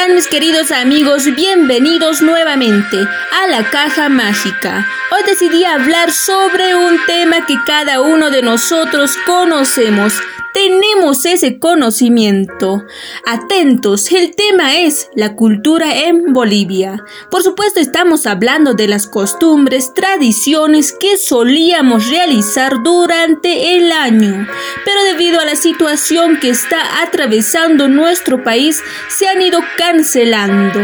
[0.00, 0.12] ¿qué tal?
[0.12, 1.34] ¿Cómo están mis queridos amigos?
[1.34, 4.86] Bienvenidos nuevamente a la caja mágica.
[5.10, 10.14] Hoy decidí hablar sobre un tema que cada uno de nosotros conocemos,
[10.52, 12.84] tenemos ese conocimiento.
[13.24, 17.04] Atentos, el tema es la cultura en Bolivia.
[17.30, 24.46] Por supuesto estamos hablando de las costumbres, tradiciones que solíamos realizar durante el año,
[24.84, 30.80] pero debido a la situación que está atravesando nuestro país, se han ido cancelando.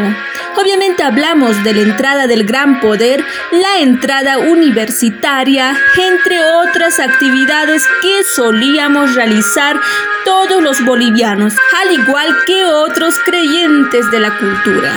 [0.57, 8.23] Obviamente hablamos de la entrada del gran poder, la entrada universitaria, entre otras actividades que
[8.35, 9.55] solíamos realizar
[10.24, 14.92] todos los bolivianos, al igual que otros creyentes de la cultura.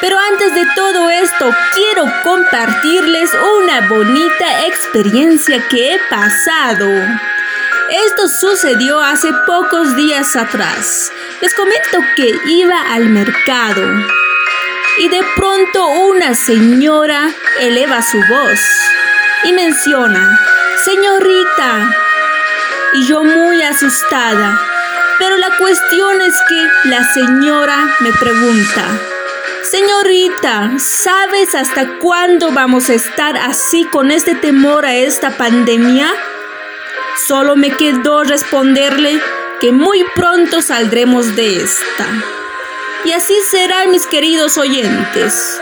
[0.00, 6.88] Pero antes de todo esto, quiero compartirles una bonita experiencia que he pasado.
[8.06, 11.12] Esto sucedió hace pocos días atrás.
[11.40, 13.82] Les comento que iba al mercado
[14.98, 18.60] y de pronto una señora eleva su voz
[19.44, 20.38] y menciona,
[20.84, 22.03] señorita,
[22.94, 24.60] y yo muy asustada.
[25.18, 28.84] Pero la cuestión es que la señora me pregunta,
[29.70, 36.12] Señorita, ¿sabes hasta cuándo vamos a estar así con este temor a esta pandemia?
[37.26, 39.20] Solo me quedó responderle
[39.60, 42.06] que muy pronto saldremos de esta.
[43.04, 45.60] Y así será, mis queridos oyentes.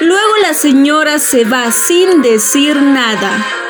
[0.00, 3.63] Luego la señora se va sin decir nada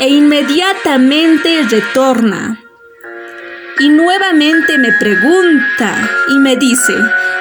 [0.00, 2.58] e inmediatamente retorna.
[3.78, 6.94] Y nuevamente me pregunta y me dice,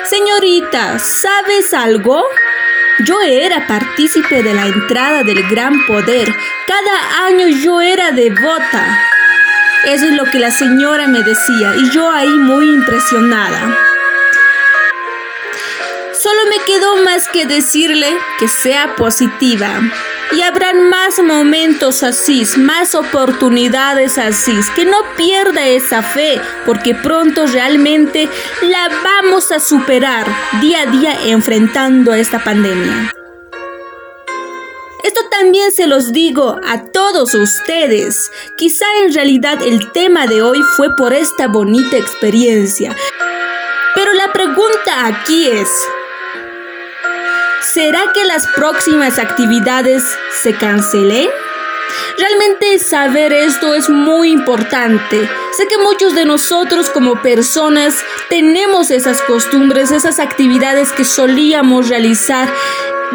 [0.03, 2.21] señorita, ¿sabes algo?
[3.05, 6.35] Yo era partícipe de la entrada del gran poder.
[6.67, 9.05] Cada año yo era devota.
[9.85, 13.77] Eso es lo que la señora me decía y yo ahí muy impresionada.
[16.11, 19.79] Solo me quedó más que decirle que sea positiva.
[20.31, 27.47] Y habrán más momentos así, más oportunidades así, que no pierda esa fe, porque pronto
[27.47, 28.29] realmente
[28.61, 30.27] la vamos a superar
[30.61, 33.11] día a día enfrentando esta pandemia.
[35.03, 38.31] Esto también se los digo a todos ustedes.
[38.57, 42.95] Quizá en realidad el tema de hoy fue por esta bonita experiencia.
[43.95, 45.69] Pero la pregunta aquí es,
[47.73, 50.03] ¿será que las próximas actividades
[50.41, 51.27] se cancelen?
[52.17, 55.29] Realmente saber esto es muy importante.
[55.57, 57.95] Sé que muchos de nosotros como personas
[58.29, 62.51] tenemos esas costumbres, esas actividades que solíamos realizar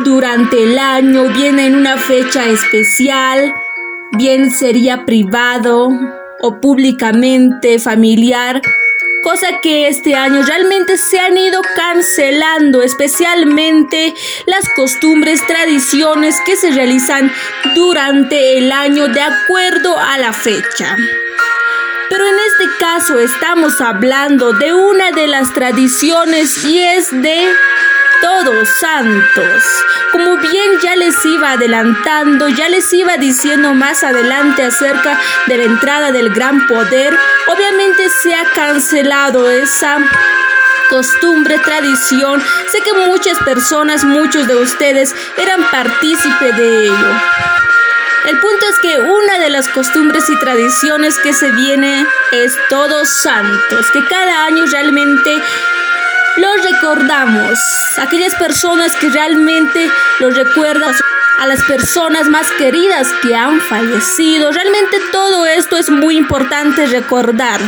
[0.04, 3.54] durante el año, bien en una fecha especial,
[4.12, 5.90] bien sería privado
[6.40, 8.60] o públicamente familiar,
[9.24, 14.14] cosa que este año realmente se han ido cancelando, especialmente
[14.44, 17.32] las costumbres, tradiciones que se realizan
[17.74, 20.94] durante el año de acuerdo a la fecha.
[22.10, 27.48] Pero en este caso estamos hablando de una de las tradiciones y es de
[28.24, 29.62] todos santos.
[30.10, 35.64] Como bien ya les iba adelantando, ya les iba diciendo más adelante acerca de la
[35.64, 37.14] entrada del gran poder,
[37.48, 39.98] obviamente se ha cancelado esa
[40.88, 42.42] costumbre, tradición.
[42.72, 47.20] Sé que muchas personas, muchos de ustedes eran partícipes de ello.
[48.24, 53.06] El punto es que una de las costumbres y tradiciones que se viene es Todos
[53.20, 55.42] Santos, que cada año realmente
[56.36, 57.58] los recordamos,
[57.98, 59.90] aquellas personas que realmente
[60.20, 60.94] los recuerdan,
[61.38, 64.52] a las personas más queridas que han fallecido.
[64.52, 67.60] Realmente todo esto es muy importante recordar.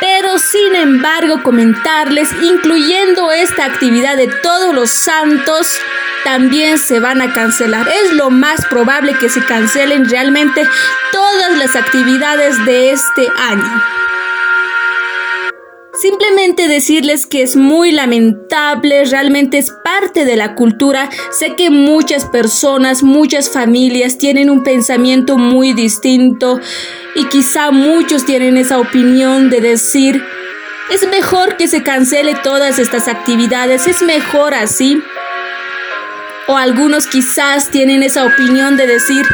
[0.00, 5.80] Pero sin embargo, comentarles, incluyendo esta actividad de todos los santos,
[6.24, 7.88] también se van a cancelar.
[7.88, 10.66] Es lo más probable que se cancelen realmente
[11.12, 13.82] todas las actividades de este año.
[16.00, 21.08] Simplemente decirles que es muy lamentable, realmente es parte de la cultura.
[21.30, 26.60] Sé que muchas personas, muchas familias tienen un pensamiento muy distinto
[27.14, 30.22] y quizá muchos tienen esa opinión de decir,
[30.90, 35.02] es mejor que se cancele todas estas actividades, es mejor así.
[36.48, 39.26] O algunos quizás tienen esa opinión de decir,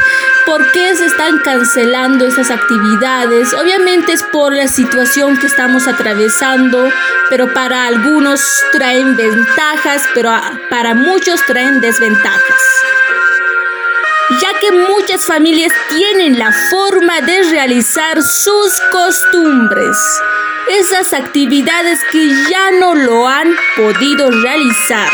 [0.45, 3.53] ¿por qué se están cancelando esas actividades?
[3.53, 6.89] Obviamente es por la situación que estamos atravesando,
[7.29, 10.31] pero para algunos traen ventajas, pero
[10.69, 12.61] para muchos traen desventajas.
[14.41, 19.97] Ya que muchas familias tienen la forma de realizar sus costumbres
[20.69, 25.09] esas actividades que ya no lo han podido realizar.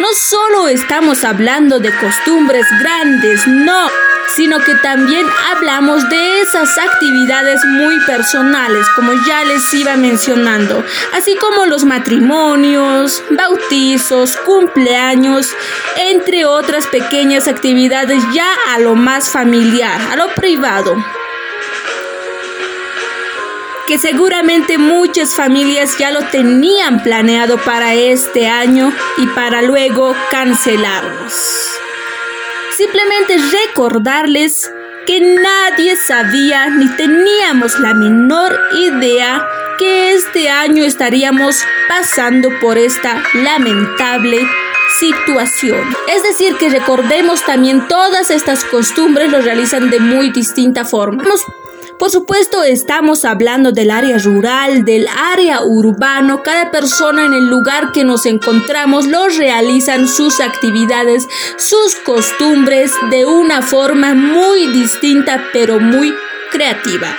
[0.00, 3.86] No solo estamos hablando de costumbres grandes, no,
[4.34, 10.82] sino que también hablamos de esas actividades muy personales, como ya les iba mencionando,
[11.12, 15.54] así como los matrimonios, bautizos, cumpleaños,
[15.98, 20.96] entre otras pequeñas actividades ya a lo más familiar, a lo privado
[23.90, 31.34] que seguramente muchas familias ya lo tenían planeado para este año y para luego cancelarlos.
[32.76, 34.70] Simplemente recordarles
[35.08, 39.44] que nadie sabía ni teníamos la menor idea
[39.76, 41.56] que este año estaríamos
[41.88, 44.38] pasando por esta lamentable
[45.00, 45.82] situación.
[46.06, 51.24] Es decir, que recordemos también todas estas costumbres lo realizan de muy distinta forma.
[52.00, 56.42] Por supuesto, estamos hablando del área rural, del área urbano.
[56.42, 63.26] Cada persona en el lugar que nos encontramos lo realizan sus actividades, sus costumbres de
[63.26, 66.14] una forma muy distinta, pero muy
[66.50, 67.14] creativa.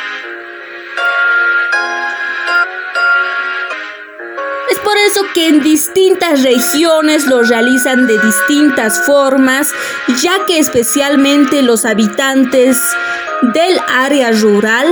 [4.72, 9.69] Es por eso que en distintas regiones lo realizan de distintas formas,
[10.24, 12.80] ya que especialmente los habitantes
[13.42, 14.88] del área rural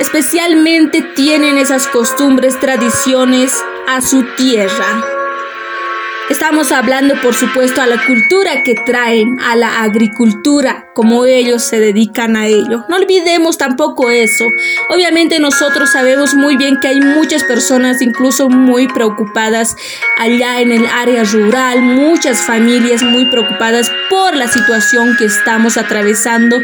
[0.00, 3.52] especialmente tienen esas costumbres, tradiciones
[3.86, 5.04] a su tierra.
[6.30, 11.78] Estamos hablando, por supuesto, a la cultura que traen, a la agricultura, como ellos se
[11.78, 12.86] dedican a ello.
[12.88, 14.46] No olvidemos tampoco eso.
[14.88, 19.76] Obviamente nosotros sabemos muy bien que hay muchas personas incluso muy preocupadas
[20.16, 26.56] allá en el área rural, muchas familias muy preocupadas por la situación que estamos atravesando,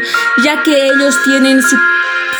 [0.43, 1.77] ya que ellos tienen su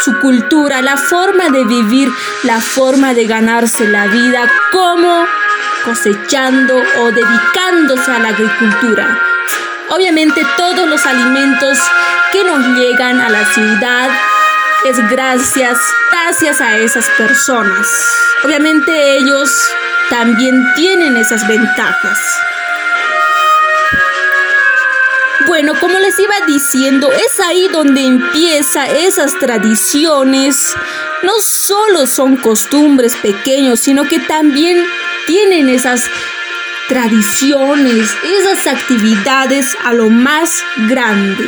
[0.04, 2.10] su cultura, la forma de vivir,
[2.44, 5.26] la forma de ganarse la vida, como
[5.86, 9.33] cosechando o dedicándose a la agricultura.
[9.94, 11.78] Obviamente todos los alimentos
[12.32, 14.10] que nos llegan a la ciudad
[14.86, 15.78] es gracias,
[16.12, 17.88] gracias a esas personas.
[18.44, 19.52] Obviamente ellos
[20.10, 22.18] también tienen esas ventajas.
[25.46, 30.76] Bueno, como les iba diciendo, es ahí donde empieza esas tradiciones.
[31.22, 34.84] No solo son costumbres pequeños, sino que también
[35.28, 36.10] tienen esas
[36.88, 41.46] tradiciones, esas actividades a lo más grande.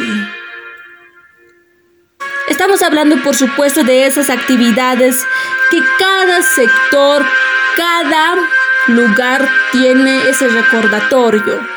[2.48, 5.24] Estamos hablando, por supuesto, de esas actividades
[5.72, 7.26] que cada sector,
[7.76, 8.36] cada
[8.88, 11.76] lugar tiene ese recordatorio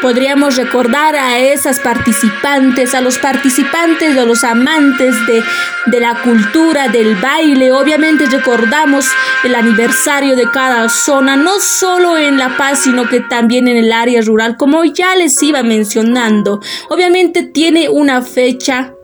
[0.00, 5.42] podríamos recordar a esas participantes, a los participantes, a los amantes de,
[5.86, 7.72] de la cultura, del baile.
[7.72, 9.06] Obviamente recordamos
[9.44, 13.92] el aniversario de cada zona, no solo en La Paz, sino que también en el
[13.92, 16.60] área rural, como ya les iba mencionando.
[16.88, 18.94] Obviamente tiene una fecha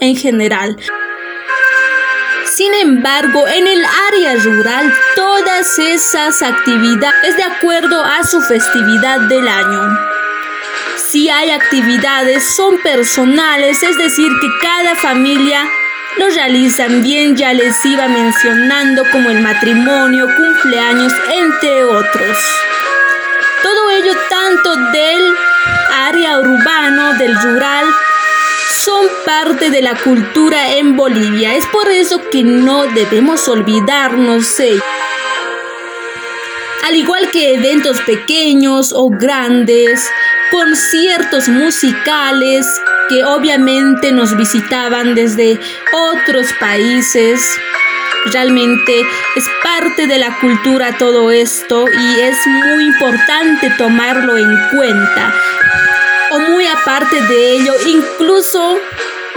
[0.00, 0.76] en general.
[2.44, 9.46] Sin embargo, en el área rural, todas esas actividades de acuerdo a su festividad del
[9.46, 10.17] año
[11.10, 15.66] si hay actividades, son personales, es decir, que cada familia
[16.18, 22.38] lo realizan bien, ya les iba mencionando como el matrimonio, cumpleaños, entre otros.
[23.62, 25.34] Todo ello tanto del
[25.94, 27.86] área urbano, del rural,
[28.84, 31.54] son parte de la cultura en Bolivia.
[31.54, 34.78] Es por eso que no debemos olvidarnos de
[36.88, 40.08] al igual que eventos pequeños o grandes,
[40.50, 42.66] conciertos musicales
[43.08, 45.58] que obviamente nos visitaban desde
[45.92, 47.40] otros países.
[48.32, 49.00] Realmente
[49.36, 55.34] es parte de la cultura todo esto y es muy importante tomarlo en cuenta.
[56.30, 58.78] O muy aparte de ello, incluso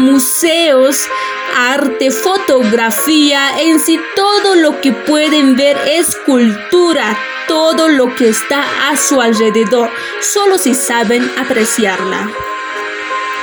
[0.01, 1.07] museos,
[1.55, 7.17] arte, fotografía, en sí todo lo que pueden ver es cultura,
[7.47, 9.89] todo lo que está a su alrededor,
[10.19, 12.29] solo si saben apreciarla.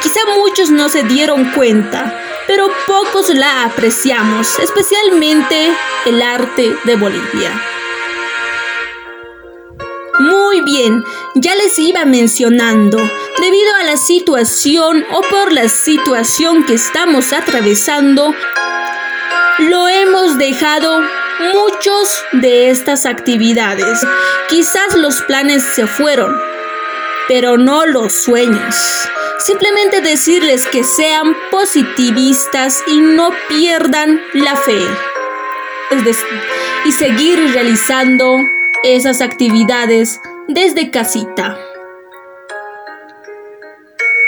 [0.02, 5.72] Quizá muchos no se dieron cuenta, pero pocos la apreciamos, especialmente
[6.06, 7.77] el arte de Bolivia.
[10.18, 12.98] Muy bien, ya les iba mencionando,
[13.40, 18.34] debido a la situación o por la situación que estamos atravesando,
[19.58, 21.00] lo hemos dejado
[21.54, 24.00] muchos de estas actividades.
[24.48, 26.34] Quizás los planes se fueron,
[27.28, 28.74] pero no los sueños.
[29.38, 34.80] Simplemente decirles que sean positivistas y no pierdan la fe.
[36.84, 38.38] y seguir realizando
[38.82, 41.58] esas actividades desde casita.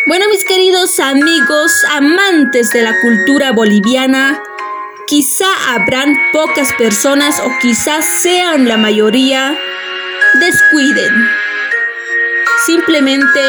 [0.06, 4.42] Bueno, mis queridos amigos, amantes de la cultura boliviana,
[5.06, 9.56] quizá habrán pocas personas o quizás sean la mayoría,
[10.40, 11.14] descuiden.
[12.66, 13.40] Simplemente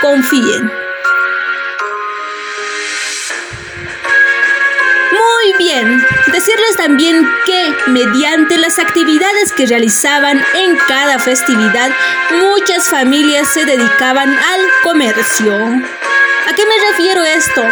[0.00, 0.77] confíen.
[5.48, 11.90] Muy bien, decirles también que mediante las actividades que realizaban en cada festividad,
[12.38, 15.54] muchas familias se dedicaban al comercio.
[15.54, 17.62] ¿A qué me refiero esto?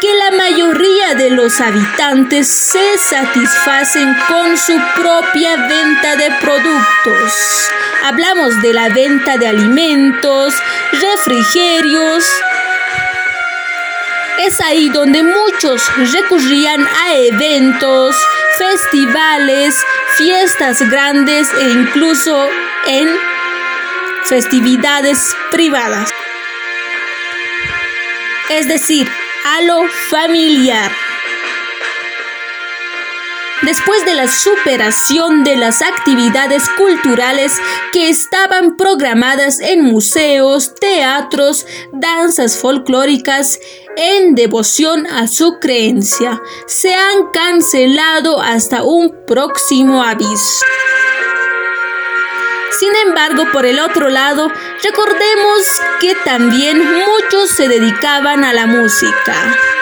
[0.00, 7.32] Que la mayoría de los habitantes se satisfacen con su propia venta de productos.
[8.04, 10.54] Hablamos de la venta de alimentos,
[10.92, 12.24] refrigerios,
[14.38, 18.16] es ahí donde muchos recurrían a eventos,
[18.58, 19.74] festivales,
[20.16, 22.48] fiestas grandes e incluso
[22.86, 23.08] en
[24.24, 26.10] festividades privadas.
[28.50, 29.08] Es decir,
[29.44, 31.03] a lo familiar.
[33.64, 37.52] Después de la superación de las actividades culturales
[37.92, 43.58] que estaban programadas en museos, teatros, danzas folclóricas,
[43.96, 50.64] en devoción a su creencia, se han cancelado hasta un próximo aviso.
[52.78, 54.52] Sin embargo, por el otro lado,
[54.82, 59.73] recordemos que también muchos se dedicaban a la música.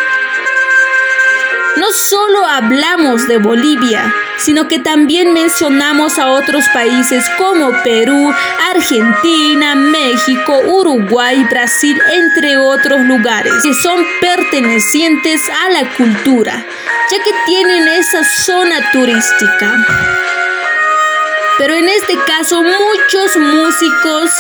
[1.76, 8.31] No solo hablamos de Bolivia, sino que también mencionamos a otros países como Perú,
[8.75, 16.67] Argentina, México, Uruguay, Brasil, entre otros lugares, que son pertenecientes a la cultura,
[17.11, 19.87] ya que tienen esa zona turística.
[21.57, 24.31] Pero en este caso muchos músicos,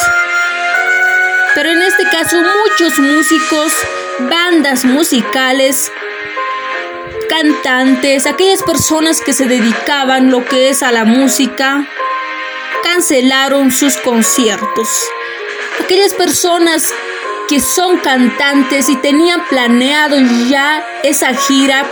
[1.54, 3.72] pero en este caso muchos músicos,
[4.18, 5.90] bandas musicales,
[7.32, 11.88] cantantes, aquellas personas que se dedicaban lo que es a la música,
[12.84, 14.88] cancelaron sus conciertos.
[15.82, 16.92] Aquellas personas
[17.48, 20.18] que son cantantes y tenían planeado
[20.50, 21.86] ya esa gira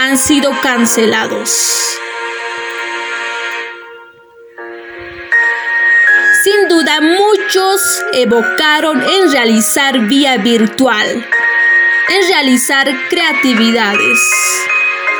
[0.00, 1.96] han sido cancelados.
[6.44, 7.80] Sin duda muchos
[8.12, 11.26] evocaron en realizar vía virtual
[12.10, 14.20] en realizar creatividades,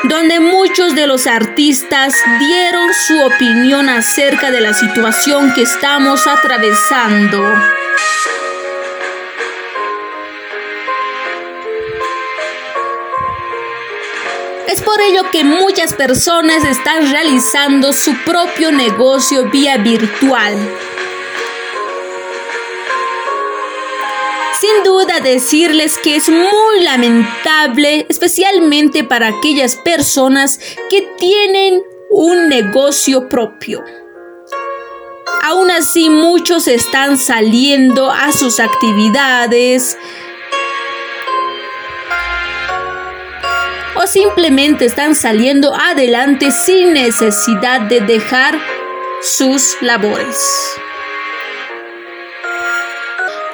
[0.03, 7.41] donde muchos de los artistas dieron su opinión acerca de la situación que estamos atravesando.
[14.67, 20.57] Es por ello que muchas personas están realizando su propio negocio vía virtual
[24.61, 33.27] Sin duda decirles que es muy lamentable, especialmente para aquellas personas que tienen un negocio
[33.27, 33.83] propio.
[35.41, 39.97] Aún así muchos están saliendo a sus actividades
[43.95, 48.59] o simplemente están saliendo adelante sin necesidad de dejar
[49.23, 50.37] sus labores.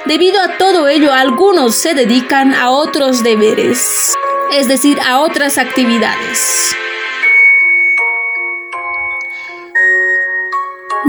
[0.08, 4.16] Debido a todo ello, algunos se dedican a otros deberes,
[4.50, 6.74] es decir, a otras actividades.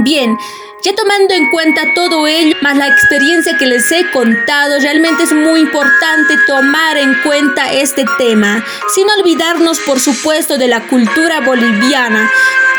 [0.04, 0.38] Bien,
[0.84, 5.32] ya tomando en cuenta todo ello, más la experiencia que les he contado, realmente es
[5.32, 12.30] muy importante tomar en cuenta este tema, sin olvidarnos por supuesto de la cultura boliviana,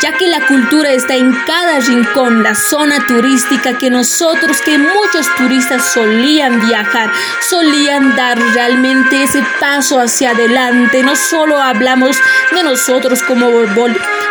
[0.01, 5.27] ya que la cultura está en cada rincón, la zona turística que nosotros, que muchos
[5.37, 7.11] turistas solían viajar,
[7.49, 11.03] solían dar realmente ese paso hacia adelante.
[11.03, 12.17] No solo hablamos
[12.51, 13.51] de nosotros como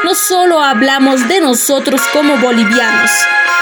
[0.02, 3.10] no solo hablamos de nosotros como bolivianos,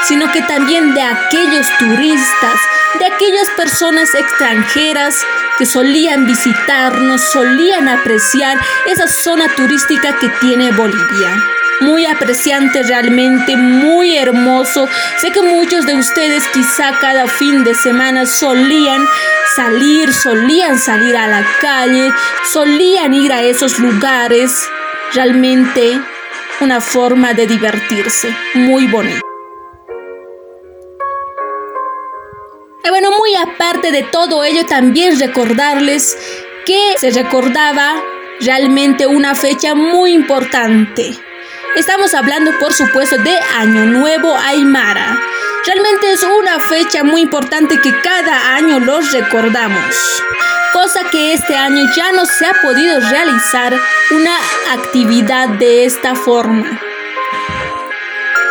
[0.05, 2.61] sino que también de aquellos turistas,
[2.99, 5.15] de aquellas personas extranjeras
[5.59, 14.17] que solían visitarnos, solían apreciar esa zona turística que tiene Bolivia muy apreciante realmente, muy
[14.17, 14.89] hermoso.
[15.21, 19.05] Sé que muchos de ustedes quizá cada fin de semana solían
[19.57, 22.13] salir, solían salir a la calle,
[22.53, 24.69] solían ir a esos lugares.
[25.15, 25.99] Realmente
[26.61, 29.21] una forma de divertirse, muy bonito.
[32.85, 36.17] Y bueno, muy aparte de todo ello, también recordarles
[36.65, 38.03] que se recordaba
[38.41, 41.28] realmente una fecha muy importante.
[41.79, 45.17] Estamos hablando, por supuesto, de Año Nuevo Aymara.
[45.65, 49.95] Realmente es una fecha muy importante que cada año los recordamos.
[50.73, 53.79] Cosa que este año ya no se ha podido realizar
[54.11, 54.37] una
[54.73, 56.81] actividad de esta forma.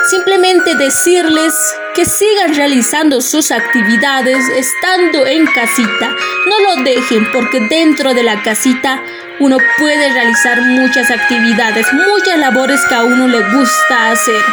[0.10, 1.54] Simplemente decirles
[1.98, 6.16] que sigan realizando sus actividades estando en casita.
[6.46, 9.02] No lo dejen porque dentro de la casita
[9.40, 14.44] uno puede realizar muchas actividades, muchas labores que a uno le gusta hacer.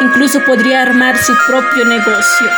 [0.00, 2.48] Incluso podría armar su propio negocio.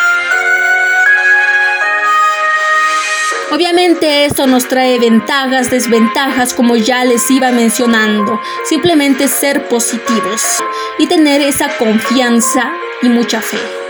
[3.50, 8.38] Obviamente esto nos trae ventajas, desventajas, como ya les iba mencionando.
[8.68, 10.42] Simplemente ser positivos
[10.98, 13.83] y tener esa confianza y mucha fe.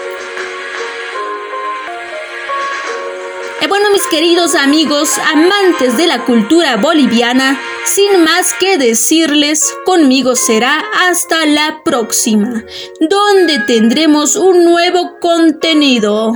[3.75, 10.81] Bueno, mis queridos amigos, amantes de la cultura boliviana, sin más que decirles, conmigo será
[11.09, 12.63] hasta la próxima,
[13.01, 16.35] donde tendremos un nuevo contenido.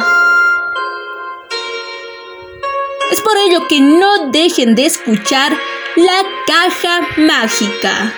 [3.12, 5.56] Es por ello que no dejen de escuchar
[5.94, 8.14] la caja mágica.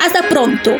[0.00, 0.76] Hasta pronto.